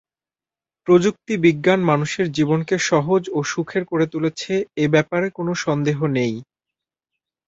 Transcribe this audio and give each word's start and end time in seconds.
প্রযুক্তি 0.87 1.33
বিজ্ঞান 1.37 1.79
মানুষের 1.83 2.27
জীবনকে 2.31 2.75
সহজ 2.89 3.23
ও 3.29 3.39
সুখের 3.43 3.83
করে 3.85 4.05
তুলেছে 4.07 4.53
এব্যাপারে 4.77 5.27
কোনো 5.37 5.51
সন্দেহ 5.63 5.97
নেই। 6.17 6.33